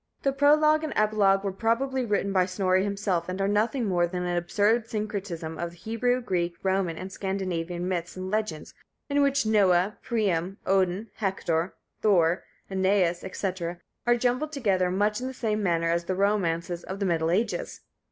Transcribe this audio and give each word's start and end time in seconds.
The 0.23 0.33
Prologue 0.33 0.83
and 0.83 0.93
Epilogue 0.95 1.43
were 1.43 1.51
probably 1.51 2.03
written 2.05 2.33
by 2.33 2.47
Snorre 2.47 2.81
himself, 2.81 3.29
and 3.29 3.39
are 3.39 3.47
nothing 3.47 3.85
more 3.85 4.07
than 4.07 4.23
an 4.23 4.35
absurd 4.35 4.89
syncretism 4.89 5.59
of 5.59 5.73
Hebrew, 5.73 6.21
Greek, 6.21 6.55
Roman, 6.63 6.97
and 6.97 7.11
Scandinavian 7.11 7.87
myths 7.87 8.17
and 8.17 8.31
legends, 8.31 8.73
in 9.11 9.21
which 9.21 9.45
Noah, 9.45 9.99
Priam, 10.01 10.57
Odin, 10.65 11.11
Hector, 11.17 11.75
Thor, 12.01 12.45
Æneas, 12.71 13.21
&c, 13.35 13.65
are 14.07 14.17
jumbled 14.17 14.51
together 14.51 14.89
much 14.89 15.21
in 15.21 15.27
the 15.27 15.35
same 15.35 15.61
manner 15.61 15.91
as 15.91 16.01
in 16.01 16.07
the 16.07 16.15
romances 16.15 16.83
of 16.83 16.97
the 16.99 17.05
Middle 17.05 17.29
Ages. 17.29 17.81